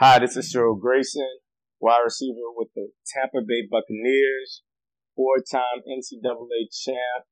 [0.00, 1.26] Hi, this is Cyril Grayson,
[1.80, 4.62] wide receiver with the Tampa Bay Buccaneers,
[5.16, 7.26] four-time NCAA champ,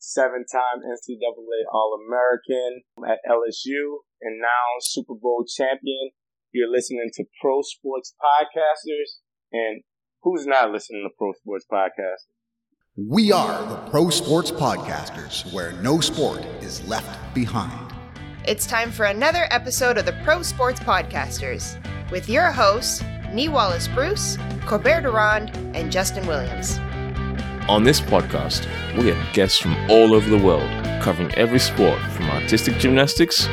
[0.00, 6.10] seven-time NCAA All-American at LSU, and now Super Bowl champion.
[6.50, 9.20] You're listening to Pro Sports Podcasters,
[9.52, 9.82] and
[10.24, 12.34] who's not listening to Pro Sports Podcasters?
[12.96, 17.87] We are the Pro Sports Podcasters, where no sport is left behind.
[18.48, 21.76] It's time for another episode of the Pro Sports Podcasters
[22.10, 26.78] with your hosts, Nee Wallace Bruce, Corbett Durand, and Justin Williams.
[27.68, 28.66] On this podcast,
[28.96, 30.70] we have guests from all over the world
[31.02, 33.44] covering every sport from artistic gymnastics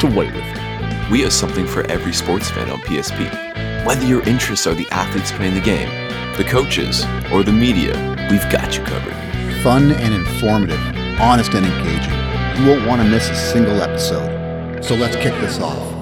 [0.00, 1.10] to weightlifting.
[1.12, 3.86] We have something for every sports fan on PSP.
[3.86, 5.88] Whether your interests are the athletes playing the game,
[6.36, 7.92] the coaches, or the media,
[8.28, 9.14] we've got you covered.
[9.62, 10.80] Fun and informative,
[11.20, 12.60] honest and engaging.
[12.60, 14.39] You won't want to miss a single episode.
[14.82, 15.92] So let's kick this off.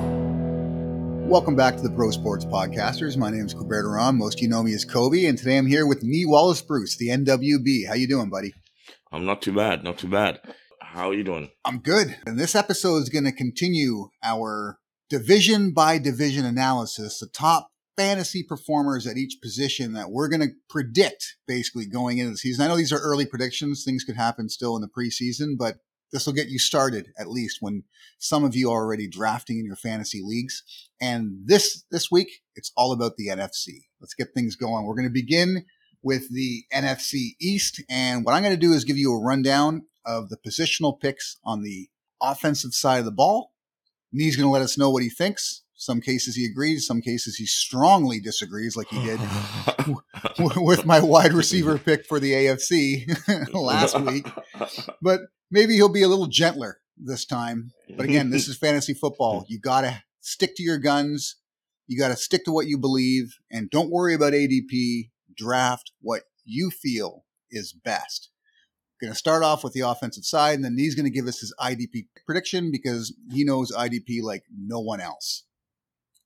[1.29, 3.17] Welcome back to the Pro Sports Podcasters.
[3.17, 4.17] My name is Corbett Durand.
[4.17, 6.97] Most of you know Nee as Kobe, and today I'm here with me, Wallace Bruce,
[6.97, 7.87] the NWB.
[7.87, 8.55] How you doing, buddy?
[9.13, 10.41] I'm not too bad, not too bad.
[10.81, 11.51] How are you doing?
[11.65, 12.17] I'm good.
[12.25, 14.79] And this episode is going to continue our
[15.11, 20.55] division by division analysis, the top fantasy performers at each position that we're going to
[20.71, 22.65] predict basically going into the season.
[22.65, 23.83] I know these are early predictions.
[23.85, 25.79] Things could happen still in the preseason, but
[26.13, 27.85] this will get you started at least when
[28.19, 30.63] some of you are already drafting in your fantasy leagues.
[31.01, 33.85] And this, this week, it's all about the NFC.
[34.01, 34.85] Let's get things going.
[34.85, 35.65] We're going to begin
[36.03, 37.83] with the NFC East.
[37.89, 41.37] And what I'm going to do is give you a rundown of the positional picks
[41.45, 41.89] on the
[42.23, 43.53] offensive side of the ball.
[44.13, 45.63] Nee's going to let us know what he thinks.
[45.81, 49.21] Some cases he agrees, some cases he strongly disagrees, like he did
[50.57, 54.27] with my wide receiver pick for the AFC last week.
[55.01, 55.21] But
[55.53, 57.71] maybe he'll be a little gentler this time.
[57.97, 59.45] But again, this is fantasy football.
[59.47, 61.37] You got to stick to your guns.
[61.87, 65.11] You got to stick to what you believe and don't worry about ADP.
[65.37, 68.31] Draft what you feel is best.
[69.01, 71.39] Going to start off with the offensive side, and then he's going to give us
[71.39, 75.45] his IDP prediction because he knows IDP like no one else.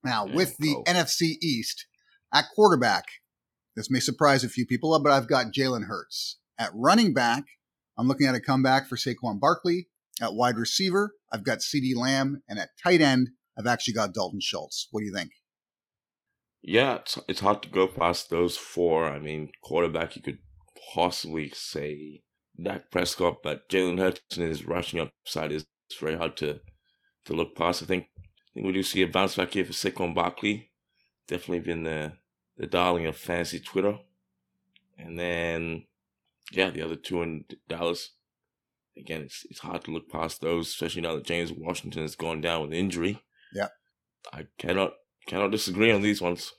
[0.05, 0.83] Now, with the Oh.
[0.87, 1.87] NFC East
[2.33, 3.05] at quarterback,
[3.77, 6.39] this may surprise a few people, uh, but I've got Jalen Hurts.
[6.59, 7.45] At running back,
[7.97, 9.89] I'm looking at a comeback for Saquon Barkley.
[10.21, 12.43] At wide receiver, I've got CeeDee Lamb.
[12.49, 14.89] And at tight end, I've actually got Dalton Schultz.
[14.91, 15.31] What do you think?
[16.63, 19.07] Yeah, it's, it's hard to go past those four.
[19.09, 20.39] I mean, quarterback, you could
[20.95, 22.23] possibly say
[22.63, 25.65] Dak Prescott, but Jalen Hurts and his rushing upside is
[25.99, 26.61] very hard to
[27.25, 27.83] to look past.
[27.83, 28.07] I think
[28.53, 30.71] I think we do see a bounce back here for Saquon Barkley.
[31.27, 32.13] Definitely been the
[32.59, 33.99] the darling of fantasy Twitter.
[34.99, 35.87] And then,
[36.53, 38.11] yeah, the other two in Dallas.
[38.97, 42.43] Again, it's it's hard to look past those, especially now that James Washington has gone
[42.43, 43.23] down with injury.
[43.55, 43.69] Yeah.
[44.33, 44.93] I cannot
[45.27, 46.53] cannot disagree on these ones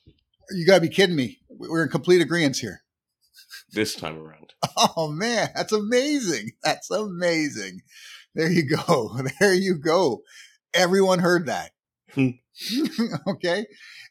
[0.51, 1.39] You got to be kidding me.
[1.47, 2.81] We're in complete agreement here.
[3.71, 4.53] this time around.
[4.75, 5.49] Oh, man.
[5.55, 6.51] That's amazing.
[6.63, 7.81] That's amazing.
[8.33, 9.15] There you go.
[9.39, 10.23] There you go.
[10.73, 11.72] Everyone heard that.
[13.27, 13.65] okay.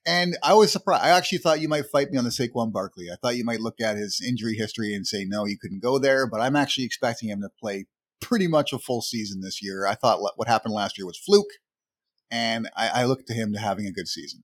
[0.07, 1.05] And I was surprised.
[1.05, 3.07] I actually thought you might fight me on the Saquon Barkley.
[3.11, 5.99] I thought you might look at his injury history and say, no, you couldn't go
[5.99, 6.27] there.
[6.27, 7.87] But I'm actually expecting him to play
[8.21, 9.87] pretty much a full season this year.
[9.87, 11.51] I thought what happened last year was fluke.
[12.31, 14.43] And I, I look to him to having a good season.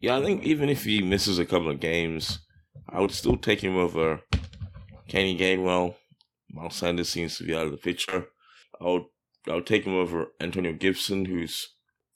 [0.00, 2.40] Yeah, I think even if he misses a couple of games,
[2.88, 4.20] I would still take him over
[5.08, 5.96] Kenny Gainwell.
[6.50, 8.26] Miles Sanders seems to be out of the picture.
[8.80, 9.04] I would
[9.48, 11.73] I would take him over Antonio Gibson, who's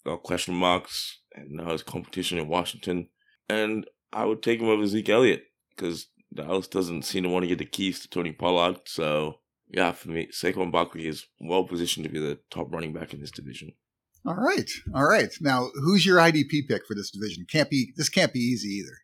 [0.08, 3.08] got question marks and now has competition in Washington.
[3.48, 7.48] And I would take him over Zeke Elliott because Dallas doesn't seem to want to
[7.48, 8.80] get the keys to Tony Pollard.
[8.86, 13.12] So yeah, for me, Saquon Barkley is well positioned to be the top running back
[13.12, 13.72] in this division.
[14.26, 14.70] All right.
[14.94, 15.32] All right.
[15.40, 17.46] Now, who's your IDP pick for this division?
[17.50, 18.98] Can't be, this can't be easy either.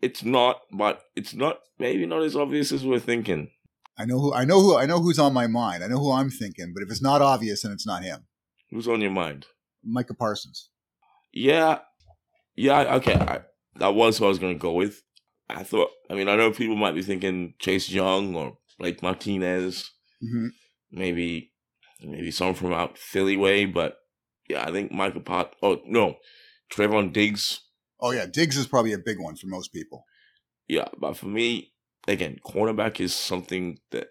[0.00, 3.50] It's not, but it's not maybe not as obvious as we're thinking.
[3.98, 5.82] I know who, I know who, I know who's on my mind.
[5.82, 8.26] I know who I'm thinking, but if it's not obvious, then it's not him.
[8.70, 9.46] Who's on your mind?
[9.86, 10.70] Micah Parsons.
[11.32, 11.80] Yeah,
[12.54, 12.96] yeah.
[12.96, 13.40] Okay, I,
[13.76, 15.02] that was who I was gonna go with.
[15.48, 15.90] I thought.
[16.10, 19.90] I mean, I know people might be thinking Chase Young or Blake Martinez,
[20.20, 20.48] hmm
[20.90, 21.52] maybe,
[22.02, 23.98] maybe someone from out Philly way, but
[24.48, 25.54] yeah, I think Michael Pot.
[25.62, 26.16] Oh no,
[26.72, 27.60] Trevon Diggs.
[28.00, 30.04] Oh yeah, Diggs is probably a big one for most people.
[30.68, 31.72] Yeah, but for me,
[32.08, 34.08] again, cornerback is something that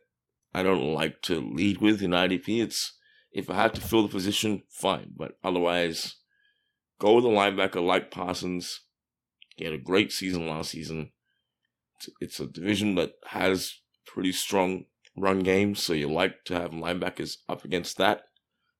[0.53, 2.63] I don't like to lead with in IDP.
[2.63, 2.94] It's
[3.35, 6.15] if I had to fill the position, fine, but otherwise,
[6.99, 8.79] go with a linebacker like Parsons.
[9.57, 11.11] He had a great season last season.
[12.21, 13.73] It's, a division that has
[14.07, 14.85] pretty strong
[15.17, 18.23] run games, so you like to have linebackers up against that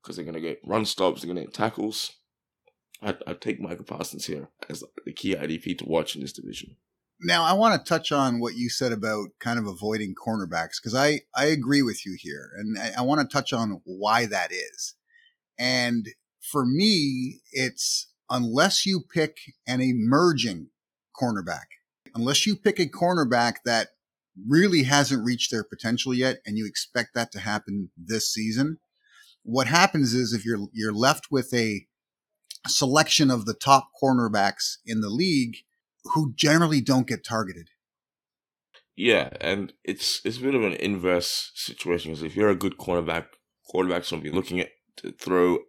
[0.02, 2.14] because they're going to get run stops, they're going to get tackles.
[3.02, 6.78] I I take Micah Parsons here as the key IDP to watch in this division.
[7.26, 10.94] Now, I want to touch on what you said about kind of avoiding cornerbacks because
[10.94, 12.52] I, I agree with you here.
[12.56, 14.94] And I, I want to touch on why that is.
[15.58, 20.68] And for me, it's unless you pick an emerging
[21.20, 21.66] cornerback,
[22.14, 23.88] unless you pick a cornerback that
[24.48, 28.78] really hasn't reached their potential yet and you expect that to happen this season,
[29.42, 31.88] what happens is if you're you're left with a
[32.68, 35.56] selection of the top cornerbacks in the league
[36.14, 37.70] who generally don't get targeted.
[38.96, 42.78] Yeah, and it's it's a bit of an inverse situation because if you're a good
[42.78, 43.26] cornerback,
[43.74, 45.60] quarterbacks will be looking at to throw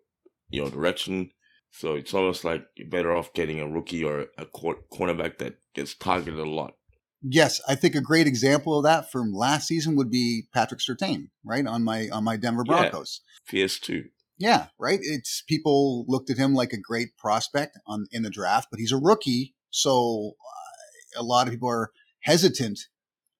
[0.49, 1.31] your direction.
[1.73, 5.95] So it's almost like you're better off getting a rookie or a cornerback that gets
[5.95, 6.75] targeted a lot.
[7.23, 11.31] Yes, I think a great example of that from last season would be Patrick Surtain,
[11.45, 13.21] right on my on my Denver Broncos.
[13.51, 14.05] Yeah, PS2.
[14.39, 15.01] Yeah, right.
[15.03, 18.93] It's people looked at him like a great prospect on in the draft, but he's
[18.93, 21.91] a rookie, so uh, a lot of people are
[22.21, 22.81] hesitant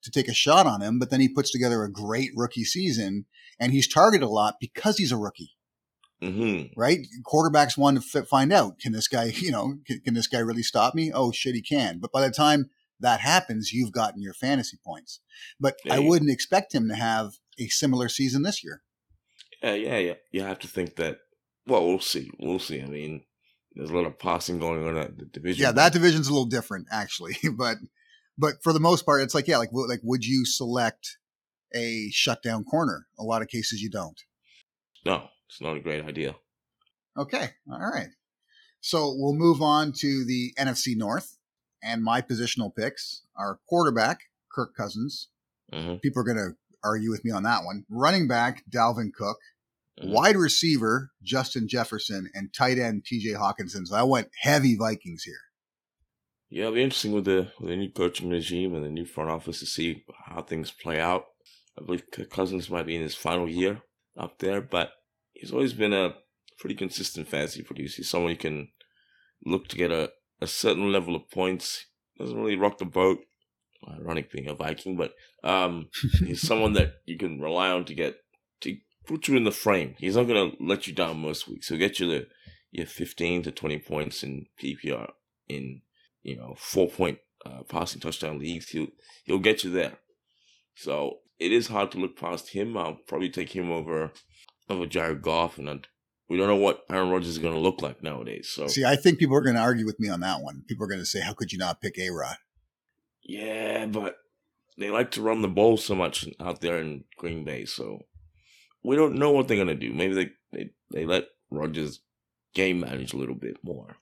[0.03, 0.99] to take a shot on him.
[0.99, 3.27] But then he puts together a great rookie season,
[3.59, 5.53] and he's targeted a lot because he's a rookie.
[6.23, 6.79] Mm-hmm.
[6.79, 7.01] Right?
[7.25, 10.63] Quarterbacks want to find out can this guy, you know, can, can this guy really
[10.63, 11.11] stop me?
[11.13, 11.99] Oh shit, he can.
[11.99, 15.21] But by the time that happens, you've gotten your fantasy points.
[15.61, 18.83] But I wouldn't expect him to have a similar season this year.
[19.63, 20.15] Yeah, yeah, yeah.
[20.33, 21.19] You have to think that.
[21.67, 22.31] Well, we'll see.
[22.39, 22.81] We'll see.
[22.81, 23.25] I mean,
[23.77, 25.63] there's a lot of passing going on at the division.
[25.63, 27.77] Yeah, that division's a little different actually, but
[28.39, 31.19] but for the most part, it's like yeah, like like would you select
[31.75, 33.07] a shutdown corner?
[33.19, 34.21] A lot of cases you don't.
[35.05, 36.37] No, it's not a great idea.
[37.17, 38.09] Okay, all right.
[38.81, 41.37] So we'll move on to the NFC North
[41.83, 44.21] and my positional picks are quarterback
[44.53, 45.29] Kirk Cousins.
[45.73, 45.97] Mm-hmm.
[45.97, 47.85] People are going to argue with me on that one.
[47.89, 49.39] Running back Dalvin Cook,
[50.01, 50.13] mm-hmm.
[50.13, 53.31] wide receiver Justin Jefferson, and tight end T.J.
[53.31, 53.87] Hockenson.
[53.87, 55.35] So I went heavy Vikings here.
[56.49, 59.31] Yeah, it'll be interesting with the with the new coaching regime and the new front
[59.31, 61.25] office to see how things play out.
[61.79, 63.83] I believe Cousins might be in his final year
[64.19, 64.93] up there, but
[65.33, 66.15] he's always been a
[66.59, 67.97] pretty consistent fantasy producer.
[67.99, 68.69] He's someone you can
[69.45, 70.11] look to get a,
[70.41, 71.87] a certain level of points.
[72.19, 73.19] Doesn't really rock the boat
[73.89, 75.13] ironic being a Viking, but
[75.45, 75.89] um,
[76.25, 78.17] he's someone that you can rely on to get
[78.63, 79.95] to put you in the frame.
[79.99, 81.69] He's not going to let you down most weeks.
[81.69, 82.27] He'll get you the
[82.73, 85.11] your 15 to 20 points in PPR
[85.49, 85.81] in
[86.23, 88.69] you know four point uh, passing touchdown leagues.
[88.71, 88.89] He'll
[89.25, 89.99] he'll get you there.
[90.75, 92.77] So it is hard to look past him.
[92.77, 94.13] I'll probably take him over
[94.69, 95.87] over Jared Goff, and I'd,
[96.29, 98.51] we don't know what Aaron Rodgers is going to look like nowadays.
[98.53, 100.65] So see, I think people are going to argue with me on that one.
[100.67, 102.37] People are going to say, "How could you not pick A Rod?"
[103.23, 104.17] Yeah, but
[104.79, 108.03] they like to run the ball so much out there in Green Bay, so
[108.87, 109.93] we don't know what they're gonna do.
[109.93, 112.01] Maybe they they, they let Rodgers
[112.55, 113.97] game manage a little bit more.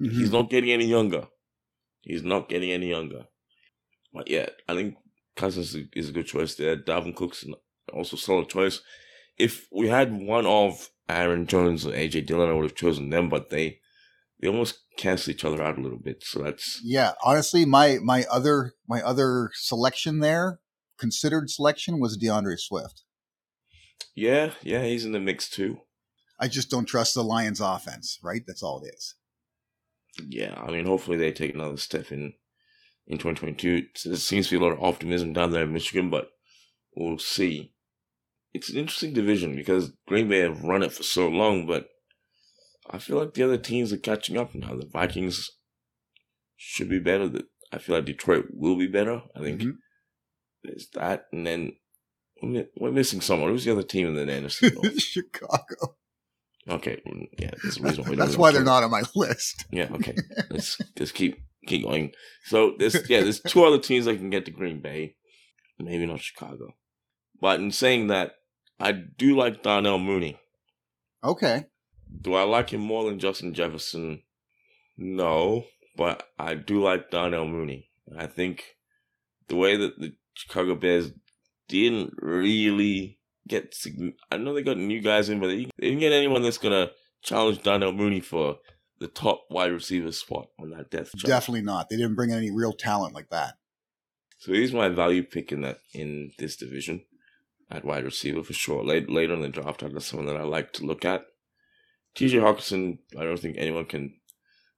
[0.00, 0.18] Mm-hmm.
[0.18, 1.28] He's not getting any younger.
[2.00, 3.26] He's not getting any younger.
[4.14, 4.96] But yeah, I think
[5.36, 6.76] Cousins is a good choice there.
[6.76, 7.44] Dalvin Cook's
[7.92, 8.80] also solid choice.
[9.38, 13.28] If we had one of Aaron Jones or AJ Dillon, I would have chosen them,
[13.28, 13.80] but they
[14.40, 16.24] they almost cancel each other out a little bit.
[16.24, 17.12] So that's yeah.
[17.22, 20.60] Honestly, my my other my other selection there,
[20.98, 23.04] considered selection, was D'Andre Swift.
[24.14, 25.78] Yeah, yeah, he's in the mix too.
[26.38, 28.18] I just don't trust the Lions' offense.
[28.22, 29.14] Right, that's all it is.
[30.28, 32.34] Yeah, I mean, hopefully they take another step in
[33.06, 33.86] in 2022.
[34.04, 36.30] There seems to be a lot of optimism down there in Michigan, but
[36.94, 37.72] we'll see.
[38.52, 41.88] It's an interesting division because Green Bay have run it for so long, but
[42.88, 44.74] I feel like the other teams are catching up now.
[44.74, 45.50] The Vikings
[46.56, 47.30] should be better.
[47.72, 49.22] I feel like Detroit will be better.
[49.36, 49.70] I think mm-hmm.
[50.64, 51.72] there's that, and then
[52.42, 53.50] we're missing someone.
[53.50, 55.00] Who's the other team in the NFC?
[55.00, 55.96] Chicago.
[56.68, 58.14] Okay, mm, yeah, that's the reason why.
[58.14, 59.64] that's why they're not on my list.
[59.70, 60.14] Yeah, okay.
[60.50, 62.12] Let's just keep keep going.
[62.44, 65.16] So there's yeah, there's two other teams I can get to Green Bay,
[65.78, 66.74] maybe not Chicago.
[67.40, 68.32] But in saying that,
[68.78, 70.38] I do like Darnell Mooney.
[71.24, 71.64] Okay.
[72.20, 74.22] Do I like him more than Justin Jefferson?
[74.96, 75.64] No,
[75.96, 77.88] but I do like Darnell Mooney.
[78.16, 78.64] I think
[79.48, 81.12] the way that the Chicago Bears
[81.70, 83.74] didn't really get.
[84.30, 86.90] I know they got new guys in, but they didn't get anyone that's gonna
[87.22, 88.58] challenge Darnell Mooney for
[88.98, 91.28] the top wide receiver spot on that depth chart.
[91.28, 91.88] Definitely not.
[91.88, 93.54] They didn't bring any real talent like that.
[94.38, 97.04] So he's my value pick in that in this division
[97.70, 98.84] at wide receiver for sure.
[98.84, 101.22] Late later in the draft, I that's someone that I like to look at.
[102.16, 104.14] TJ Hockenson, I don't think anyone can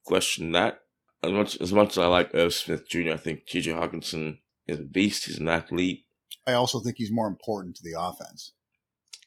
[0.05, 0.81] question that.
[1.23, 4.81] As much as much as I like Irv Smith Jr., I think TJ Hockenson is
[4.81, 5.27] a beast.
[5.27, 6.05] He's an athlete.
[6.47, 8.53] I also think he's more important to the offense.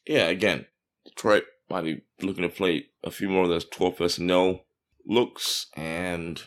[0.06, 0.66] Yeah, again,
[1.04, 4.60] Detroit might be looking to play a few more of those 12 personnel
[5.06, 6.42] looks, and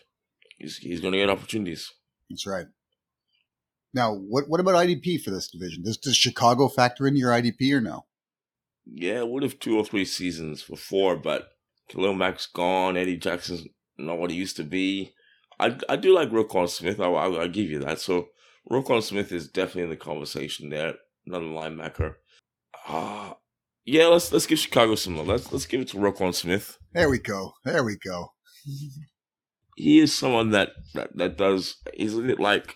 [0.58, 1.92] he's he's going to get opportunities.
[2.30, 2.68] That's right.
[3.94, 5.84] Now, what what about IDP for this division?
[5.84, 8.06] Does does Chicago factor into your IDP or no?
[8.86, 11.50] Yeah, would have two or three seasons before, but
[11.90, 12.98] Khalil Mack's gone.
[12.98, 15.14] Eddie Jackson's not what he used to be.
[15.60, 17.00] I, I do like Roquan Smith.
[17.00, 18.00] I, I, I'll give you that.
[18.00, 18.30] So
[18.70, 20.96] Roquan Smith is definitely in the conversation there.
[21.26, 22.16] Another linebacker.
[22.88, 23.34] Ah, uh,
[23.86, 24.08] yeah.
[24.08, 25.28] Let's let's give Chicago some love.
[25.28, 26.78] Let's let's give it to Roquan Smith.
[26.94, 27.54] There we go.
[27.66, 28.30] There we go.
[29.76, 31.78] he is someone that, that that does.
[31.94, 32.76] He's a bit like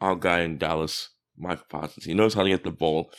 [0.00, 2.04] our guy in Dallas, Micah Parsons.
[2.04, 3.10] He knows how to get the ball.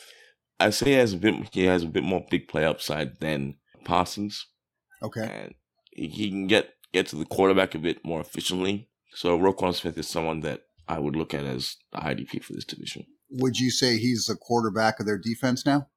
[0.60, 1.34] I say he has a bit.
[1.52, 4.46] He has a bit more big play upside than Parsons.
[5.02, 5.22] Okay.
[5.22, 5.54] And
[5.92, 8.88] he, he can get get to the quarterback a bit more efficiently.
[9.14, 12.64] So Roquan Smith is someone that I would look at as the IDP for this
[12.64, 13.04] division.
[13.30, 15.88] Would you say he's the quarterback of their defense now?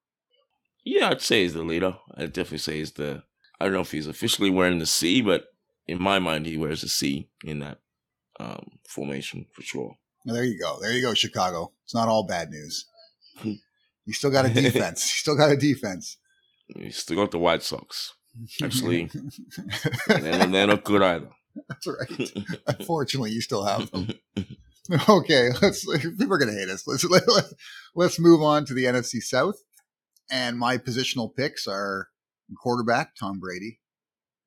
[0.84, 1.98] Yeah, I'd say he's the leader.
[2.16, 3.24] I'd definitely say he's the.
[3.60, 5.46] I don't know if he's officially wearing the C, but
[5.88, 7.80] in my mind, he wears a C in that
[8.40, 9.96] um, formation for sure.
[10.26, 10.80] Well, there you go.
[10.82, 11.72] There you go, Chicago.
[11.84, 12.86] It's not all bad news.
[13.44, 15.04] you still got a defense.
[15.12, 16.18] you still got a defense.
[16.76, 18.14] You still got the White Sox.
[18.64, 19.10] Actually,
[20.08, 21.30] they're, they're not good either.
[21.68, 22.32] That's right.
[22.68, 24.10] Unfortunately, you still have them.
[25.10, 25.86] Okay, let's.
[25.86, 26.86] People are gonna hate us.
[26.86, 27.46] Let's let, let,
[27.96, 29.56] let's move on to the NFC South.
[30.30, 32.10] And my positional picks are
[32.62, 33.80] quarterback Tom Brady,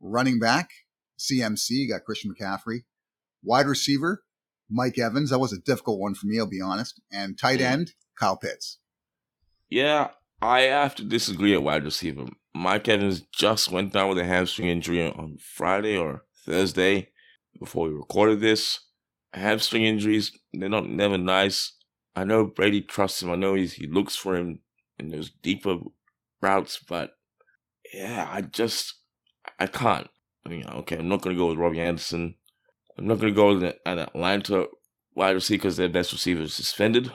[0.01, 0.71] running back
[1.19, 2.85] CMC got Christian McCaffrey,
[3.43, 4.25] wide receiver
[4.71, 5.31] Mike Evans.
[5.31, 7.01] That was a difficult one for me, I'll be honest.
[7.13, 8.79] And tight end Kyle Pitts.
[9.69, 10.11] Yeah,
[10.43, 12.27] I have to disagree at wide receiver.
[12.55, 17.09] Mike Evans just went down with a hamstring injury on Friday or Thursday
[17.59, 18.81] before we recorded this.
[19.35, 21.73] Hamstring injuries, they're not never nice.
[22.17, 23.31] I know Brady trusts him.
[23.31, 24.61] I know he's, he looks for him
[24.99, 25.79] in those deeper
[26.41, 27.13] routes, but
[27.93, 28.95] yeah, I just,
[29.59, 30.09] I can't.
[30.47, 32.37] I mean, okay, I'm not going to go with Robbie Anderson.
[32.97, 34.67] I'm not going to go with an Atlanta
[35.15, 37.11] wide receiver because their best receiver is suspended.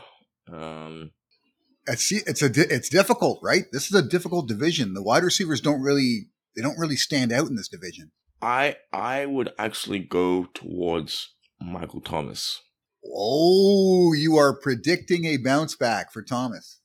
[0.51, 1.11] Um,
[1.87, 3.65] it's it's a it's difficult, right?
[3.71, 4.93] This is a difficult division.
[4.93, 8.11] The wide receivers don't really they don't really stand out in this division.
[8.41, 12.61] I I would actually go towards Michael Thomas.
[13.05, 16.79] Oh, you are predicting a bounce back for Thomas.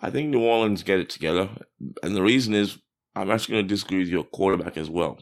[0.00, 1.50] I think New Orleans get it together,
[2.02, 2.78] and the reason is
[3.16, 5.18] I'm actually going to disagree with your quarterback as well.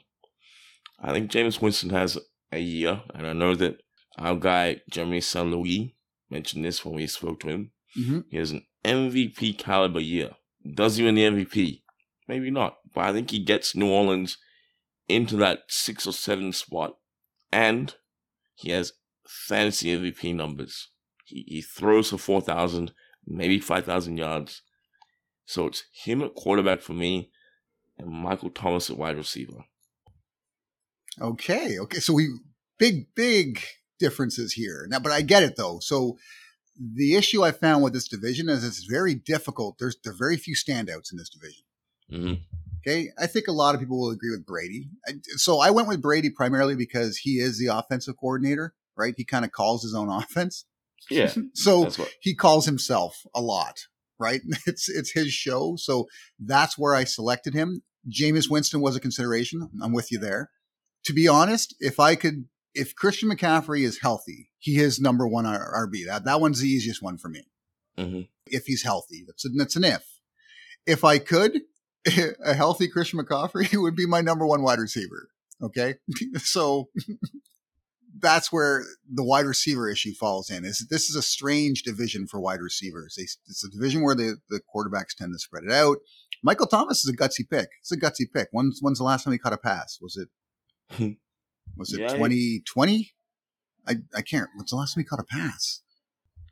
[1.00, 2.18] I think Jameis Winston has
[2.52, 3.80] a year, and I know that
[4.18, 5.50] our guy Jeremy St.
[5.50, 5.96] Louis
[6.30, 7.72] mentioned this when we spoke to him.
[7.98, 8.20] Mm-hmm.
[8.30, 10.32] He has an MVP caliber year.
[10.74, 11.82] Does he win the MVP?
[12.28, 14.36] Maybe not, but I think he gets New Orleans
[15.08, 16.96] into that six or seven spot,
[17.52, 17.94] and
[18.56, 18.92] he has
[19.28, 20.88] fantasy MVP numbers.
[21.24, 22.92] He, he throws for 4,000,
[23.26, 24.62] maybe 5,000 yards.
[25.44, 27.30] So it's him at quarterback for me
[27.98, 29.64] and Michael Thomas at wide receiver.
[31.20, 31.78] Okay.
[31.78, 32.00] Okay.
[32.00, 32.28] So we,
[32.78, 33.62] big, big
[33.98, 34.86] differences here.
[34.88, 35.78] Now, but I get it though.
[35.80, 36.16] So
[36.78, 39.76] the issue I found with this division is it's very difficult.
[39.78, 41.64] There's there are very few standouts in this division.
[42.12, 42.42] Mm-hmm.
[42.86, 44.88] Okay, I think a lot of people will agree with Brady.
[45.36, 49.14] So I went with Brady primarily because he is the offensive coordinator, right?
[49.16, 50.64] He kind of calls his own offense.
[51.10, 51.32] Yeah.
[51.54, 52.14] so what...
[52.20, 53.86] he calls himself a lot,
[54.18, 54.40] right?
[54.66, 56.06] It's it's his show, so
[56.38, 57.82] that's where I selected him.
[58.08, 59.68] Jameis Winston was a consideration.
[59.82, 60.50] I'm with you there.
[61.06, 65.44] To be honest, if I could, if Christian McCaffrey is healthy, he is number one
[65.44, 66.06] RB.
[66.06, 67.48] That that one's the easiest one for me.
[67.98, 68.22] Mm-hmm.
[68.46, 70.04] If he's healthy, that's a, that's an if.
[70.86, 71.62] If I could,
[72.44, 75.28] a healthy Christian McCaffrey would be my number one wide receiver.
[75.62, 75.94] Okay,
[76.36, 76.88] so
[78.18, 80.64] that's where the wide receiver issue falls in.
[80.64, 83.16] Is this is a strange division for wide receivers?
[83.18, 85.98] It's a division where the, the quarterbacks tend to spread it out.
[86.42, 87.68] Michael Thomas is a gutsy pick.
[87.80, 88.48] It's a gutsy pick.
[88.52, 89.98] When's when's the last time he caught a pass?
[90.00, 91.16] Was it
[91.76, 93.12] was it 2020?
[93.88, 94.48] I, I can't.
[94.56, 95.82] What's the last time he caught a pass?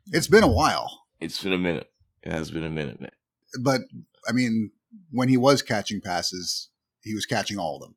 [0.07, 1.05] It's been a while.
[1.19, 1.89] It's been a minute.
[2.23, 3.11] It has been a minute, man.
[3.61, 3.81] But
[4.27, 4.71] I mean,
[5.11, 6.69] when he was catching passes,
[7.01, 7.95] he was catching all of them.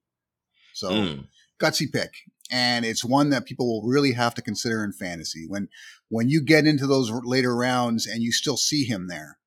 [0.74, 1.26] So mm.
[1.60, 2.12] gutsy pick.
[2.50, 5.44] And it's one that people will really have to consider in fantasy.
[5.46, 5.68] When
[6.08, 9.38] when you get into those later rounds and you still see him there,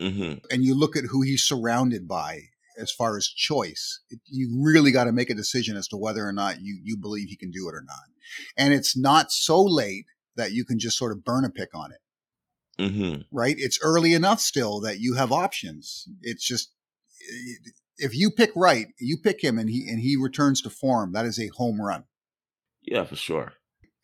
[0.00, 0.38] mm-hmm.
[0.50, 2.44] and you look at who he's surrounded by
[2.78, 6.26] as far as choice, it, you really got to make a decision as to whether
[6.26, 7.98] or not you you believe he can do it or not.
[8.56, 11.92] And it's not so late that you can just sort of burn a pick on
[11.92, 11.98] it.
[12.80, 13.22] Mm-hmm.
[13.30, 13.56] Right?
[13.58, 16.08] It's early enough still that you have options.
[16.22, 16.72] It's just
[17.98, 21.12] if you pick right, you pick him and he and he returns to form.
[21.12, 22.04] That is a home run.
[22.82, 23.52] Yeah, for sure.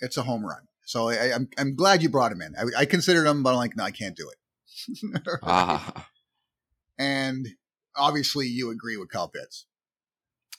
[0.00, 0.68] It's a home run.
[0.84, 2.54] So I, am I'm, I'm glad you brought him in.
[2.56, 4.98] I, I considered him, but I'm like, no, I can't do it.
[5.26, 5.38] right?
[5.42, 6.08] ah.
[6.98, 7.48] And
[7.96, 9.66] obviously, you agree with Kyle Pitts.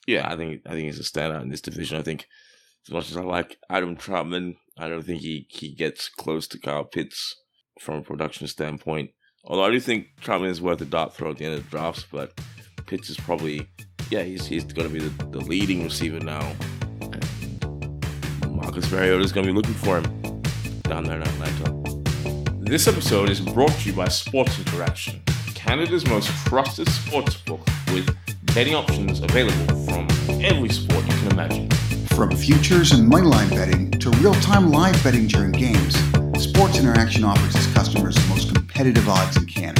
[0.05, 1.97] Yeah, I think I think he's a standout in this division.
[1.97, 2.27] I think
[2.87, 6.59] as much as I like Adam Trautman, I don't think he, he gets close to
[6.59, 7.35] Kyle Pitts
[7.79, 9.11] from a production standpoint.
[9.43, 11.69] Although I do think Trautman is worth a dart throw at the end of the
[11.69, 12.39] drafts, but
[12.85, 13.67] Pitts is probably
[14.09, 16.53] yeah, he's he's gonna be the, the leading receiver now.
[18.49, 20.41] Marcus Mariota is gonna be looking for him
[20.83, 21.73] down there in Atlanta.
[22.59, 25.21] This episode is brought to you by Sports Interaction,
[25.53, 27.61] Canada's most trusted sports book
[27.93, 28.15] with
[28.55, 30.07] betting options available from
[30.41, 31.69] every sport you can imagine.
[32.07, 35.95] From futures and moneyline betting to real-time live betting during games,
[36.57, 39.79] Sports Interaction offers its customers the most competitive odds in Canada.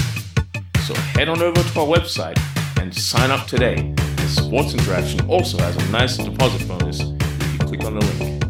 [0.86, 2.38] So head on over to our website
[2.79, 3.96] and sign up today.
[3.96, 8.43] The Sports Interaction also has a nice deposit bonus if you click on the link.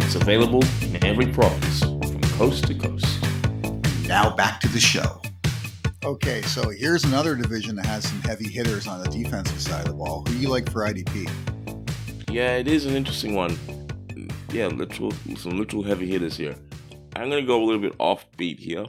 [0.00, 3.22] It's available in every province from coast to coast.
[4.08, 5.20] Now back to the show.
[6.02, 9.88] Okay, so here's another division that has some heavy hitters on the defensive side of
[9.88, 10.24] the ball.
[10.26, 11.30] Who do you like for IDP?
[12.30, 13.50] Yeah, it is an interesting one.
[13.50, 16.56] Mm, yeah, literal some literal heavy hitters here.
[17.20, 18.86] I'm gonna go a little bit offbeat here.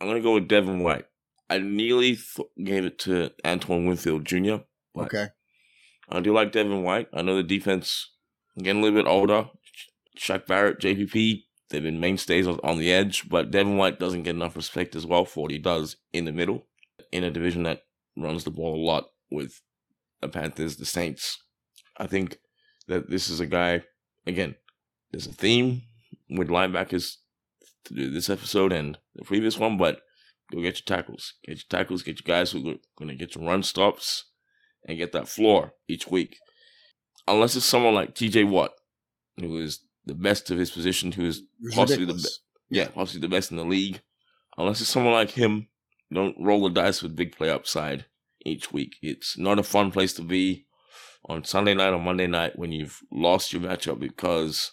[0.00, 1.06] I'm gonna go with Devin White.
[1.50, 4.56] I nearly th- gave it to Antoine Winfield Jr.
[4.94, 5.28] But Okay.
[6.08, 7.08] I do like Devin White.
[7.12, 8.10] I know the defense
[8.56, 9.50] getting a little bit older.
[10.18, 14.56] Shaq Barrett, JPP, they've been mainstays on the edge, but Devin White doesn't get enough
[14.56, 16.66] respect as well for what he does in the middle
[17.12, 17.82] in a division that
[18.16, 19.60] runs the ball a lot with
[20.20, 21.38] the Panthers, the Saints.
[21.96, 22.38] I think
[22.88, 23.84] that this is a guy,
[24.26, 24.56] again,
[25.10, 25.82] there's a theme
[26.30, 27.16] with linebackers
[27.84, 30.00] to do this episode and the previous one, but
[30.52, 31.34] go get your tackles.
[31.46, 34.24] Get your tackles, get your guys who are going to get your run stops
[34.86, 36.38] and get that floor each week.
[37.26, 38.72] Unless it's someone like TJ Watt,
[39.36, 41.42] who is the best of his position, who is
[41.72, 42.40] possibly the ridiculous.
[42.70, 44.00] be- yeah, possibly the best in the league.
[44.56, 45.68] Unless it's someone like him,
[46.12, 48.06] don't roll the dice with big play upside
[48.44, 48.96] each week.
[49.02, 50.66] It's not a fun place to be
[51.28, 54.72] on Sunday night or Monday night when you've lost your matchup because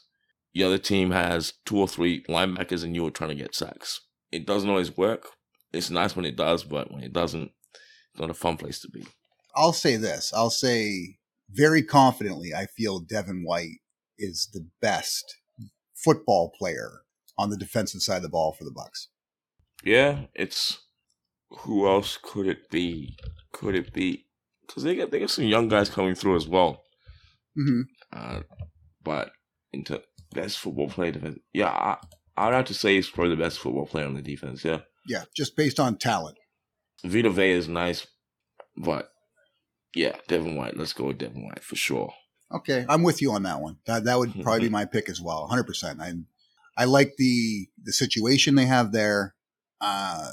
[0.55, 3.99] the other team has two or three linebackers and you are trying to get sacks.
[4.31, 5.27] It doesn't always work.
[5.73, 8.89] It's nice when it does, but when it doesn't, it's not a fun place to
[8.89, 9.05] be.
[9.53, 10.31] I'll say this.
[10.33, 11.17] I'll say
[11.49, 13.81] very confidently, I feel Devin White
[14.17, 15.35] is the best
[15.93, 17.01] football player
[17.37, 19.07] on the defensive side of the ball for the Bucs.
[19.83, 20.79] Yeah, it's
[21.49, 23.17] who else could it be?
[23.51, 24.25] Could it be?
[24.65, 26.83] Because they got they got some young guys coming through as well.
[27.57, 27.81] Mm-hmm.
[28.13, 28.39] Uh,
[29.03, 29.31] but
[29.73, 30.01] into
[30.35, 31.97] best football player defense, yeah, I,
[32.37, 34.63] I'd have to say he's probably the best football player on the defense.
[34.63, 36.37] Yeah, Yeah, just based on talent.
[37.03, 38.05] Vita Vea is nice,
[38.77, 39.09] but
[39.95, 40.77] yeah, Devin White.
[40.77, 42.13] Let's go with Devin White for sure.
[42.53, 43.77] Okay, I'm with you on that one.
[43.87, 45.63] That that would probably be my pick as well, 100.
[45.63, 46.13] percent I
[46.77, 49.35] I like the the situation they have there.
[49.81, 50.31] Uh,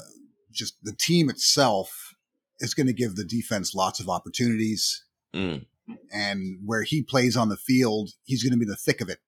[0.51, 2.13] just the team itself
[2.59, 5.03] is going to give the defense lots of opportunities,
[5.35, 5.65] Mm.
[6.13, 9.19] and where he plays on the field, he's going to be the thick of it,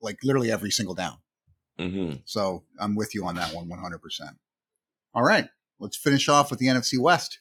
[0.00, 1.18] like literally every single down.
[1.78, 4.00] hmm So I'm with you on that one 100%.
[5.14, 5.48] All right,
[5.80, 7.40] let's finish off with the NFC West.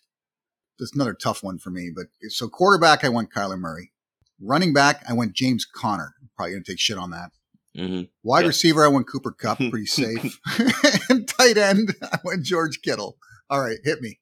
[0.80, 3.91] That's another tough one for me, but so quarterback, I went Kyler Murray.
[4.39, 6.13] Running back, I went James Conner.
[6.36, 7.32] Probably going to take shit on that.
[7.76, 8.48] hmm Wide Yeah.
[8.48, 10.39] receiver, I went Cooper Kupp, pretty safe.
[11.10, 13.17] and tight end, I went George Kittle.
[13.50, 14.20] All right, hit me.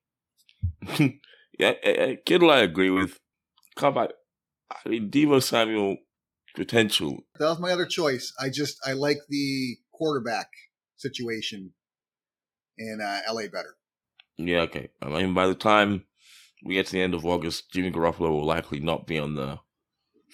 [1.59, 3.19] yeah, Kittle, I agree with.
[3.75, 4.07] Come I,
[4.85, 5.97] I mean, Deebo Samuel
[6.55, 7.25] potential.
[7.39, 8.33] That was my other choice.
[8.39, 10.47] I just I like the quarterback
[10.97, 11.73] situation
[12.77, 13.75] in uh, LA better.
[14.37, 14.89] Yeah, okay.
[15.01, 16.05] I mean, by the time
[16.63, 19.59] we get to the end of August, Jimmy Garoppolo will likely not be on the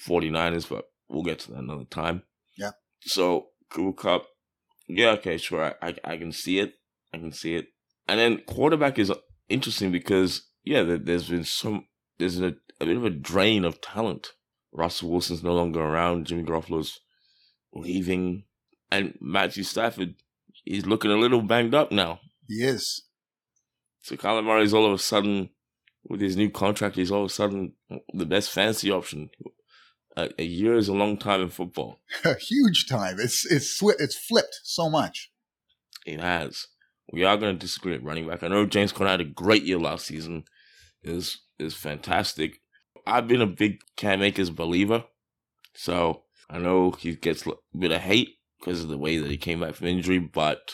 [0.07, 2.23] 49ers, but we'll get to that another time.
[2.57, 2.71] Yeah.
[3.01, 4.27] So, Cooper Kupp,
[4.87, 5.75] yeah, okay, sure.
[5.81, 6.75] I, I, can see it.
[7.13, 7.67] I can see it.
[8.07, 9.11] And then quarterback is
[9.49, 11.85] interesting because, yeah, there, there's been some,
[12.17, 14.31] there's a, a bit of a drain of talent.
[14.73, 16.27] Russell Wilson's no longer around.
[16.27, 16.99] Jimmy Garoppolo's
[17.73, 18.43] leaving.
[18.91, 20.15] And Matthew Stafford,
[20.65, 22.19] is looking a little banged up now.
[22.47, 23.01] Yes.
[24.01, 25.49] So Kyler Murray's all of a sudden,
[26.07, 27.73] with his new contract, he's all of a sudden
[28.13, 29.29] the best fantasy option.
[30.17, 32.01] A, a year is a long time in football.
[32.25, 33.17] A huge time.
[33.17, 35.31] It's it's swi- it's flipped so much.
[36.05, 36.67] It has.
[37.13, 38.43] We are going to disagree at running back.
[38.43, 40.43] I know James Conner had a great year last season.
[41.01, 42.60] is is fantastic.
[43.05, 45.03] I've been a big Cam Akers believer,
[45.73, 49.37] so I know he gets a bit of hate because of the way that he
[49.37, 50.71] came back from injury, but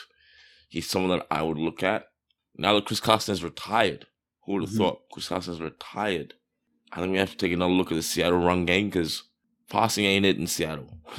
[0.68, 2.06] he's someone that I would look at.
[2.58, 4.08] Now that Chris Carson is retired,
[4.46, 4.78] who would have Mhm.
[4.78, 6.34] thought Chris Carson is retired?
[6.92, 9.24] I think we have to take another look at the Seattle run game because
[9.70, 10.98] passing ain't it in Seattle.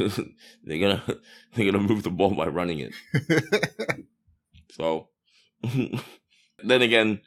[0.64, 1.02] they're gonna
[1.54, 2.92] they're gonna move the ball by running it.
[4.70, 5.08] So
[5.62, 7.20] then again,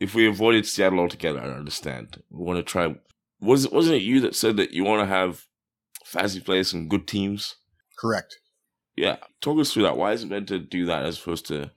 [0.00, 2.22] if we avoided Seattle altogether, I understand.
[2.30, 2.96] We want to try
[3.40, 5.44] Was wasn't it you that said that you want to have
[6.04, 7.56] fantasy players and good teams?
[7.98, 8.36] Correct.
[8.96, 9.96] Yeah, talk us through that.
[9.96, 11.70] Why is it meant to do that as opposed to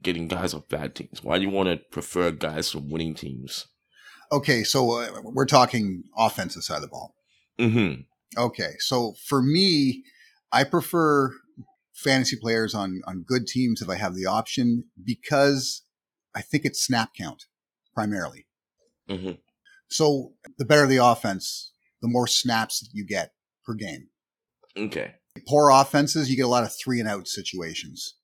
[0.00, 1.22] getting guys off bad teams?
[1.22, 3.66] Why do you want to prefer guys from winning teams?
[4.30, 7.14] Okay, so uh, we're talking offensive side of the ball.
[7.58, 8.02] Mm-hmm.
[8.40, 10.04] Okay, so for me,
[10.52, 11.32] I prefer
[11.92, 15.82] fantasy players on on good teams if I have the option because
[16.34, 17.46] I think it's snap count
[17.94, 18.46] primarily.
[19.08, 19.32] Mm-hmm.
[19.88, 20.32] So
[20.62, 23.32] the better the offense, the more snaps you get
[23.66, 24.10] per game.
[24.76, 25.14] Okay.
[25.48, 28.14] Poor offenses, you get a lot of three and out situations.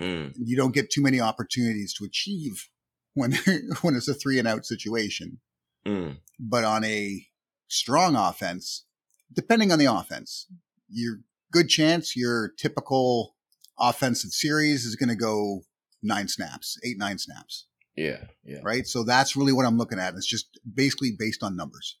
[0.00, 0.32] Mm.
[0.36, 2.70] You don't get too many opportunities to achieve
[3.12, 3.32] when
[3.82, 5.40] when it's a three and out situation.
[5.86, 6.20] Mm.
[6.40, 7.26] But on a
[7.68, 8.86] strong offense,
[9.30, 10.46] depending on the offense,
[10.88, 11.16] your
[11.52, 13.36] good chance your typical
[13.78, 15.64] offensive series is going to go
[16.02, 17.66] nine snaps, eight, nine snaps,
[17.98, 18.24] Yeah.
[18.44, 18.60] Yeah.
[18.62, 18.86] right?
[18.86, 20.14] So that's really what I'm looking at.
[20.14, 21.98] It's just basically based on numbers.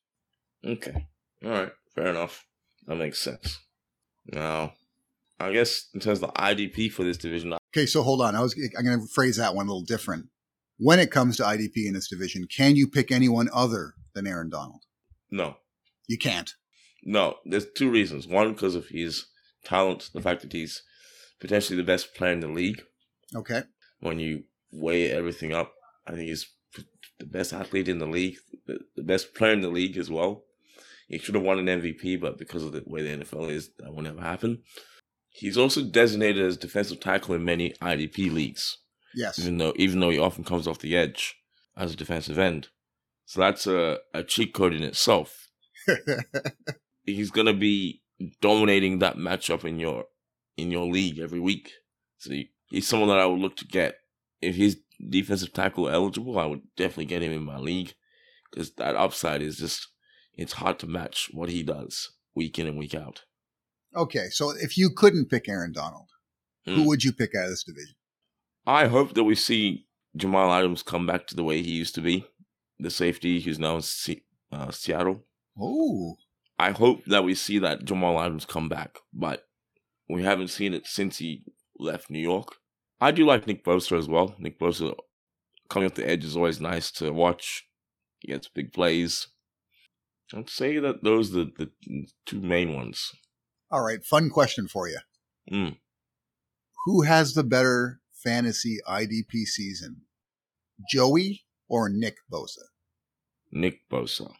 [0.64, 1.06] Okay.
[1.44, 1.72] All right.
[1.94, 2.44] Fair enough.
[2.86, 3.58] That makes sense.
[4.32, 4.74] Now,
[5.40, 8.34] I guess in terms of the IDP for this division, Okay, so hold on.
[8.34, 10.26] I was I'm going to phrase that one a little different.
[10.78, 14.48] When it comes to IDP in this division, can you pick anyone other than Aaron
[14.50, 14.82] Donald?
[15.30, 15.56] no,
[16.06, 16.54] You can't.
[17.02, 17.36] no.
[17.44, 18.26] There's two reasons.
[18.26, 19.26] One, because of his
[19.64, 20.82] talent, the fact that he's
[21.40, 22.82] potentially the best player in the league.
[23.34, 23.62] Okay.
[24.00, 25.72] When you weigh everything up,
[26.08, 26.48] I think he's
[27.18, 30.44] the best athlete in the league, the, best player in the league as well.
[31.08, 33.94] He should have won an MVP, but because of the way the NFL is, that
[33.94, 34.62] will never happen.
[35.30, 38.78] He's also designated as defensive tackle in many IDP leagues.
[39.14, 39.38] Yes.
[39.38, 41.34] even though even though he often comes off the edge
[41.76, 42.68] as a defensive end.
[43.24, 45.48] So that's a, a cheat code in itself.
[47.04, 48.02] He's gonna be
[48.40, 50.04] dominating that matchup in your
[50.56, 51.72] in your league every week.
[52.18, 53.94] So he, he's someone that I would look to get.
[54.42, 57.94] If he's defensive tackle eligible, I would definitely get him in my league
[58.50, 59.88] because that upside is just
[60.34, 63.24] it's hard to match what he does week in and week out.
[63.96, 66.08] okay, so if you couldn't pick Aaron Donald,
[66.66, 66.74] Hmm.
[66.76, 67.96] who would you pick out of this division?
[68.66, 72.00] I hope that we see Jamal Adams come back to the way he used to
[72.02, 72.26] be,
[72.78, 75.24] the safety who's now in Se- uh, Seattle.
[75.58, 76.16] Oh,
[76.58, 79.48] I hope that we see that Jamal Adams come back, but
[80.08, 81.44] we haven't seen it since he
[81.78, 82.56] left New York.
[83.00, 84.34] I do like Nick Bosa as well.
[84.38, 84.94] Nick Bosa
[85.68, 87.66] coming off the edge is always nice to watch.
[88.18, 89.28] He gets big plays.
[90.34, 93.12] I'd say that those are the, the two main ones.
[93.70, 94.04] all right.
[94.04, 94.98] Fun question for you.
[95.50, 95.76] Mm.
[96.84, 100.02] Who has the better fantasy IDP season,
[100.90, 102.64] Joey or Nick Bosa?
[103.52, 104.32] Nick Bosa.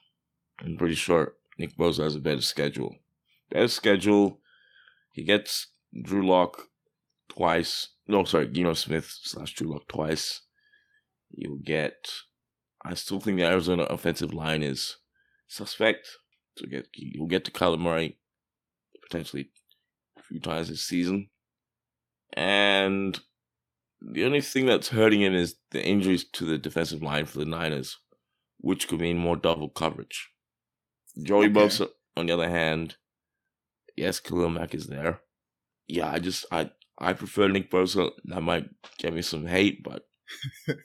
[0.61, 2.97] I'm pretty sure Nick Bosa has a better schedule.
[3.51, 4.41] Better schedule.
[5.13, 5.69] He gets
[6.03, 6.69] Drew Lock
[7.29, 7.89] twice.
[8.07, 10.43] No, sorry, Geno Smith slash Drew Lock twice.
[11.31, 12.09] You'll get.
[12.85, 14.97] I still think the Arizona offensive line is
[15.47, 16.09] suspect.
[16.57, 18.19] So get you'll get to Kyler Murray
[19.03, 19.51] potentially
[20.19, 21.29] a few times this season.
[22.35, 23.19] And
[24.01, 27.45] the only thing that's hurting him is the injuries to the defensive line for the
[27.45, 27.99] Niners,
[28.59, 30.31] which could mean more double coverage.
[31.23, 31.55] Joey Okay.
[31.55, 32.97] Bosa, on the other hand,
[33.97, 35.21] yes, Khalil Mack is there.
[35.87, 38.11] Yeah, I just I I prefer Nick Bosa.
[38.25, 40.03] That might get me some hate, but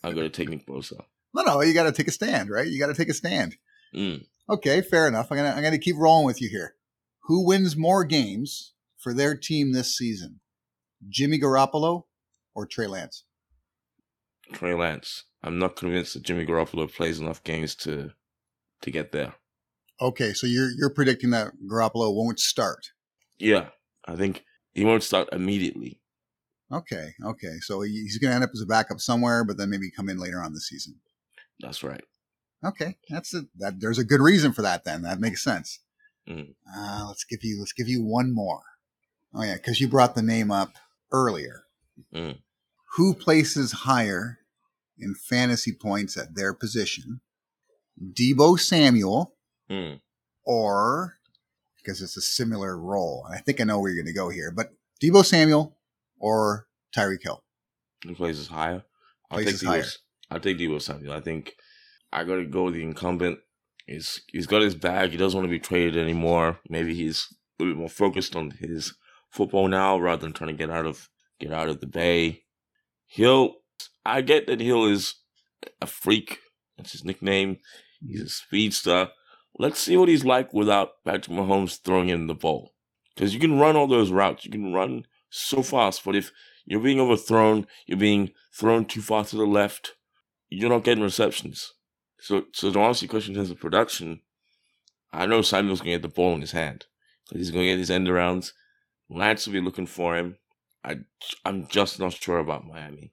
[0.04, 1.00] I'm gonna take Nick Bosa.
[1.36, 2.68] No, no, you got to take a stand, right?
[2.68, 3.56] You got to take a stand.
[3.96, 4.24] Mm.
[4.52, 5.32] Okay, fair enough.
[5.32, 6.76] I'm gonna I'm gonna keep rolling with you here.
[7.24, 10.42] Who wins more games for their team this season,
[11.10, 12.04] Jimmy Garoppolo
[12.54, 13.24] or Trey Lance?
[14.52, 15.24] Trey Lance.
[15.42, 18.12] I'm not convinced that Jimmy Garoppolo plays enough games to
[18.82, 19.34] to get there.
[20.02, 22.92] Okay, so you're you're predicting that Garoppolo won't start.
[23.40, 23.70] Yeah,
[24.06, 26.02] I think he won't start immediately.
[26.74, 30.10] Okay, okay, so he's gonna end up as a backup somewhere, but then maybe come
[30.10, 30.96] in later on the season.
[31.60, 32.04] That's right.
[32.66, 33.80] Okay, that's a, that.
[33.80, 34.84] There's a good reason for that.
[34.84, 35.80] Then that makes sense.
[36.28, 36.56] Mm.
[36.76, 38.62] Uh, let's give you let's give you one more.
[39.34, 40.74] Oh yeah, because you brought the name up
[41.12, 41.66] earlier.
[42.14, 42.40] Mm.
[42.96, 44.40] Who places higher
[44.98, 47.22] in fantasy points at their position?
[48.02, 49.36] Deebo Samuel
[49.70, 50.02] Mm.
[50.46, 51.18] or
[51.78, 53.24] because it's a similar role.
[53.26, 55.76] And I think I know where you're going to go here, but Deebo Samuel
[56.24, 57.44] or Tyreek Hill.
[58.06, 58.84] He places higher.
[59.30, 59.84] I'll Places take higher.
[60.32, 61.14] I'll take Deebo Samuel.
[61.14, 61.54] I think
[62.14, 63.40] I gotta go with the incumbent.
[63.86, 65.12] He's he's got his bag.
[65.12, 66.60] He doesn't want to be traded anymore.
[66.70, 68.96] Maybe he's a little bit more focused on his
[69.30, 71.10] football now rather than trying to get out of
[71.40, 72.44] get out of the bay.
[73.06, 73.56] Hill,
[74.06, 75.16] I get that Hill is
[75.82, 76.40] a freak.
[76.78, 77.58] That's his nickname.
[78.02, 79.10] He's a speedster.
[79.60, 82.74] Let's see what he's like without Patrick Mahomes throwing him the ball.
[83.14, 84.46] Because you can run all those routes.
[84.46, 86.32] You can run so fast, but if
[86.66, 89.96] you're being overthrown, you're being thrown too far to the left,
[90.50, 91.74] you're not getting receptions.
[92.20, 94.22] So, so to answer your question in terms of production,
[95.12, 96.86] I know Samuel's gonna get the ball in his hand.
[97.32, 98.52] He's gonna get his end arounds.
[99.10, 100.38] Lance will be looking for him.
[100.84, 100.98] I
[101.44, 103.12] I'm just not sure about Miami.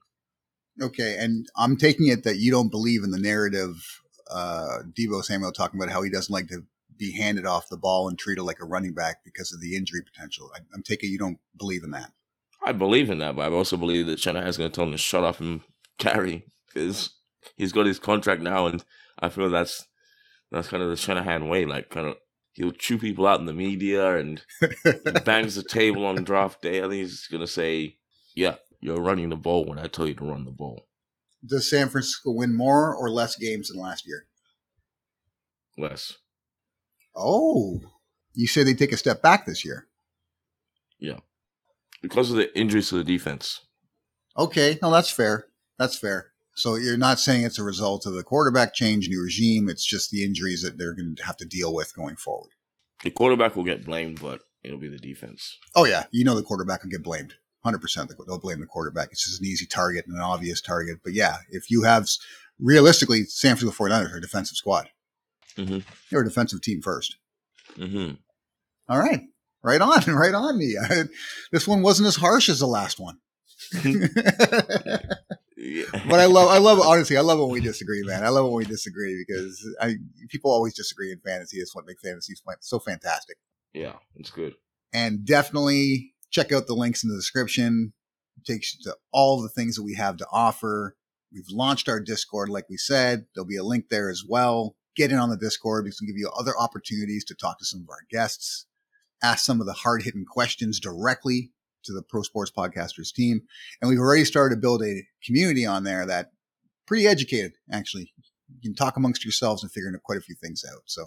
[0.81, 4.01] Okay, and I'm taking it that you don't believe in the narrative.
[4.29, 6.63] Uh, Deebo Samuel talking about how he doesn't like to
[6.97, 10.01] be handed off the ball and treated like a running back because of the injury
[10.01, 10.51] potential.
[10.55, 12.11] I, I'm taking you don't believe in that.
[12.63, 14.97] I believe in that, but I also believe that Shanahan's going to tell him to
[14.97, 15.61] shut up and
[15.97, 17.11] carry because
[17.55, 18.83] he's got his contract now, and
[19.19, 19.87] I feel that's
[20.51, 21.65] that's kind of the Shanahan way.
[21.65, 22.17] Like, kind of,
[22.53, 24.41] he'll chew people out in the media and
[25.25, 26.79] bangs the table on draft day.
[26.79, 27.97] I think he's going to say,
[28.35, 30.87] "Yeah, you're running the ball when I tell you to run the ball."
[31.43, 34.27] Does San Francisco win more or less games than last year?
[35.77, 36.17] Less.
[37.15, 37.81] Oh,
[38.33, 39.87] you say they take a step back this year.
[40.99, 41.19] Yeah,
[42.01, 43.61] because of the injuries to the defense.
[44.37, 45.47] Okay, no, that's fair.
[45.77, 46.31] That's fair.
[46.53, 49.69] So you're not saying it's a result of the quarterback change, new regime.
[49.69, 52.51] It's just the injuries that they're going to have to deal with going forward.
[53.03, 55.57] The quarterback will get blamed, but it'll be the defense.
[55.75, 57.35] Oh yeah, you know the quarterback will get blamed.
[57.63, 59.09] Hundred percent, they'll blame the quarterback.
[59.11, 60.99] It's just an easy target and an obvious target.
[61.03, 62.07] But yeah, if you have
[62.59, 64.89] realistically, San Francisco 49ers are a defensive squad.
[65.57, 65.79] Mm-hmm.
[66.09, 67.15] They're a defensive team 1st
[67.77, 68.13] Mm-hmm.
[68.89, 69.21] All right,
[69.63, 70.75] right on, right on me.
[71.51, 73.19] this one wasn't as harsh as the last one.
[73.73, 74.07] Yeah.
[76.07, 78.25] but I love, I love, honestly, I love when we disagree, man.
[78.25, 79.95] I love when we disagree because I,
[80.29, 81.57] people always disagree in fantasy.
[81.57, 83.37] It's what makes fantasy so fantastic.
[83.73, 84.55] yeah, it's good.
[84.93, 87.93] And definitely check out the links in the description.
[88.37, 90.95] It takes you to all the things that we have to offer.
[91.31, 93.25] We've launched our Discord, like we said.
[93.33, 94.75] There'll be a link there as well.
[94.95, 97.65] Get in on the Discord because we can give you other opportunities to talk to
[97.65, 98.65] some of our guests,
[99.23, 101.51] ask some of the hard hitting questions directly
[101.83, 103.41] to the Pro Sports Podcasters team.
[103.81, 106.31] And we've already started to build a community on there that
[106.85, 108.11] pretty educated, actually.
[108.61, 110.81] You can talk amongst yourselves and figuring quite a few things out.
[110.85, 111.05] So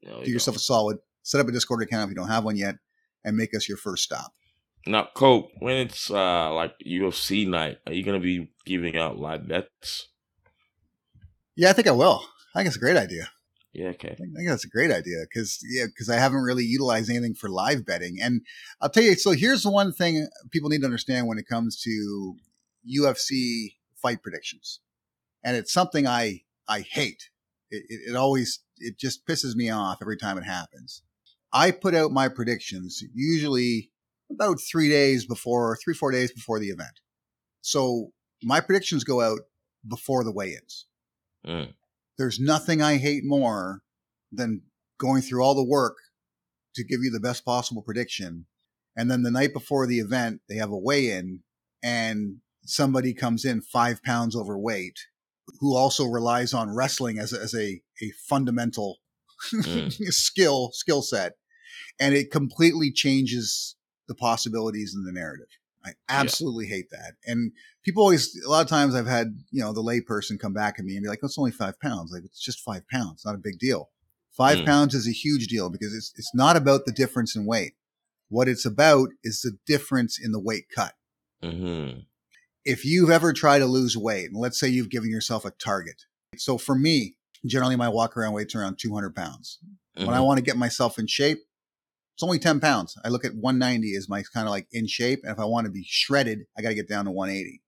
[0.00, 2.56] you do yourself a solid, set up a Discord account if you don't have one
[2.56, 2.76] yet,
[3.24, 4.32] and make us your first stop.
[4.86, 9.46] Now, Cope, when it's uh like UFC night, are you gonna be giving out live
[9.46, 10.08] bets?
[11.56, 12.24] Yeah, I think I will.
[12.56, 13.28] I think it's a great idea.
[13.74, 14.08] Yeah, okay.
[14.08, 17.10] I think, I think that's a great idea because yeah, because I haven't really utilized
[17.10, 18.16] anything for live betting.
[18.18, 18.40] And
[18.80, 21.78] I'll tell you, so here's the one thing people need to understand when it comes
[21.82, 22.36] to
[22.90, 24.80] UFC fight predictions,
[25.44, 27.28] and it's something I I hate.
[27.70, 31.02] It, it, it always it just pisses me off every time it happens.
[31.52, 33.90] I put out my predictions usually
[34.30, 37.00] about three days before, three four days before the event.
[37.60, 39.40] So my predictions go out
[39.86, 40.86] before the weigh-ins
[41.46, 41.74] Mm.
[42.18, 43.82] There's nothing I hate more
[44.32, 44.62] than
[44.98, 45.96] going through all the work
[46.74, 48.46] to give you the best possible prediction.
[48.96, 51.40] And then the night before the event, they have a weigh in
[51.82, 54.98] and somebody comes in five pounds overweight
[55.60, 58.98] who also relies on wrestling as a, as a, a fundamental
[59.52, 59.92] Mm.
[60.12, 61.34] skill, skill set.
[61.98, 63.76] And it completely changes
[64.08, 65.48] the possibilities in the narrative.
[65.86, 67.12] I absolutely hate that.
[67.24, 67.52] And
[67.84, 70.84] people always, a lot of times I've had, you know, the layperson come back at
[70.84, 72.10] me and be like, "That's only five pounds.
[72.12, 73.24] Like, it's just five pounds.
[73.24, 73.90] Not a big deal.
[74.32, 74.66] Five Mm.
[74.66, 77.74] pounds is a huge deal because it's, it's not about the difference in weight.
[78.28, 80.94] What it's about is the difference in the weight cut.
[81.42, 82.00] Mm-hmm.
[82.64, 86.02] If you've ever tried to lose weight, and let's say you've given yourself a target.
[86.36, 89.58] So for me, generally my walk around weight's around 200 pounds.
[89.94, 91.45] When I want to get myself in shape,
[92.16, 92.96] it's only 10 pounds.
[93.04, 95.20] I look at 190 as my kind of like in shape.
[95.22, 97.62] And if I want to be shredded, I got to get down to 180.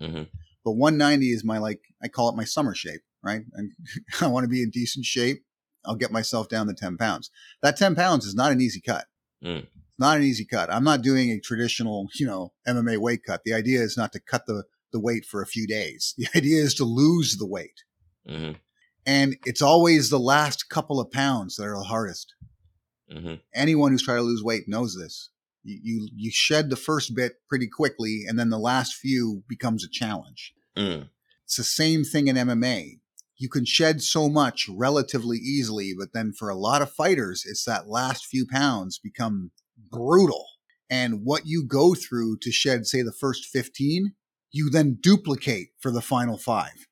[0.00, 0.22] Mm-hmm.
[0.64, 3.42] But 190 is my like, I call it my summer shape, right?
[3.52, 3.70] And
[4.20, 5.44] I want to be in decent shape.
[5.84, 7.30] I'll get myself down to 10 pounds.
[7.62, 9.04] That 10 pounds is not an easy cut.
[9.44, 9.58] Mm.
[9.60, 10.72] It's not an easy cut.
[10.72, 13.42] I'm not doing a traditional, you know, MMA weight cut.
[13.44, 16.14] The idea is not to cut the, the weight for a few days.
[16.18, 17.84] The idea is to lose the weight.
[18.28, 18.54] Mm-hmm.
[19.06, 22.34] And it's always the last couple of pounds that are the hardest.
[23.12, 23.34] Mm-hmm.
[23.54, 25.30] anyone who's trying to lose weight knows this.
[25.64, 29.84] You, you you shed the first bit pretty quickly, and then the last few becomes
[29.84, 30.54] a challenge.
[30.76, 31.08] Mm.
[31.44, 32.98] It's the same thing in MMA.
[33.36, 37.64] You can shed so much relatively easily, but then for a lot of fighters, it's
[37.64, 39.50] that last few pounds become
[39.90, 40.46] brutal.
[40.88, 44.12] And what you go through to shed, say, the first 15,
[44.52, 46.86] you then duplicate for the final five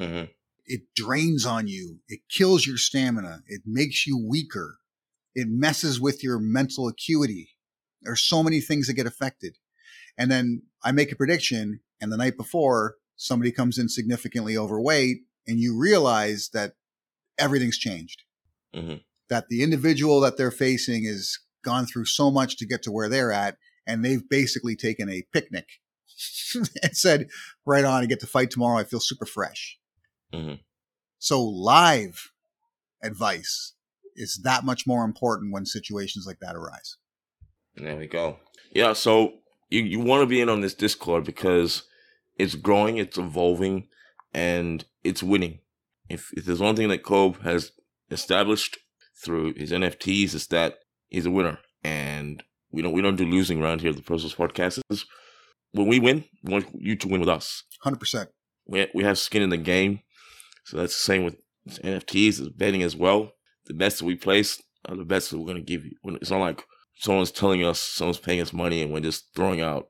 [0.00, 0.24] Mm-hmm.
[0.66, 2.00] it drains on you.
[2.08, 3.40] It kills your stamina.
[3.46, 4.78] It makes you weaker.
[5.34, 7.50] It messes with your mental acuity.
[8.02, 9.56] There's so many things that get affected.
[10.18, 15.18] And then I make a prediction and the night before somebody comes in significantly overweight
[15.46, 16.74] and you realize that
[17.38, 18.22] everything's changed.
[18.74, 19.02] Mhm.
[19.28, 23.08] That the individual that they're facing has gone through so much to get to where
[23.08, 25.80] they're at and they've basically taken a picnic
[26.82, 27.28] and said,
[27.64, 28.78] right on, I get to fight tomorrow.
[28.78, 29.78] I feel super fresh.
[30.32, 30.60] Mhm.
[31.18, 32.32] So live
[33.02, 33.74] advice
[34.16, 36.96] is that much more important when situations like that arise.
[37.76, 38.38] There we go.
[38.72, 39.34] Yeah, so
[39.70, 41.84] you, you want to be in on this Discord because
[42.38, 43.88] it's growing, it's evolving,
[44.34, 45.60] and it's winning.
[46.08, 47.72] If, if there's one thing that Kobe has
[48.10, 48.78] established
[49.22, 51.58] through his NFTs is that he's a winner.
[51.84, 55.04] And we don't we don't do losing around here at the Pro Sports is
[55.72, 57.64] When we win, we want you to win with us.
[57.82, 58.30] Hundred percent.
[58.66, 60.00] We we have skin in the game,
[60.64, 61.36] so that's the same with
[61.68, 63.32] NFTs, it's betting as well.
[63.66, 65.96] The bets that we place are the bets that we're to give you.
[66.20, 66.64] It's not like
[66.96, 69.88] someone's telling us, someone's paying us money, and we're just throwing out